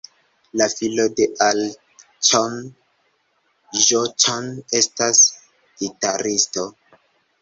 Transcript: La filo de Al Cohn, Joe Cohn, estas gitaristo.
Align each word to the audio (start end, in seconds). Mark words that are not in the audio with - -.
La 0.59 0.67
filo 0.75 1.03
de 1.19 1.25
Al 1.47 1.59
Cohn, 2.29 2.57
Joe 3.83 4.09
Cohn, 4.25 4.49
estas 4.81 5.25
gitaristo. 5.85 6.67